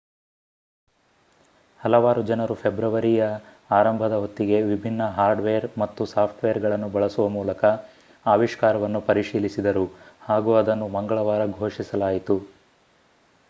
[1.79, 3.25] ಹಲವಾರು ಜನರು ಫೆಬ್ರವರಿಯ
[3.71, 7.63] ಆರಂಭದ ಹೊತ್ತಿಗೆ ವಿಭಿನ್ನ ಹಾರ್ಡ್ ವೇರ್ ಮತ್ತು ಸಾಫ್ಟ್ ವೇರ್ ಗಳನ್ನು ಬಳಸುವ ಮೂಲಕ
[8.25, 9.85] ಆವಿಷ್ಕಾರವನ್ನು ಪರಿಶೀಲಿಸಿದರು
[10.23, 12.37] ಹಾಗೂ ಅದನ್ನು ಮಂಗಳವಾರ ಘೋಷಿಸಲಾಯಿತು